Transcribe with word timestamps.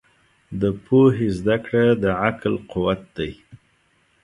د 0.61 0.63
پوهې 0.85 1.27
زده 1.37 1.57
کړه 1.65 1.85
د 2.03 2.05
عقل 2.25 2.53
قوت 2.71 3.01
دی. 3.17 3.31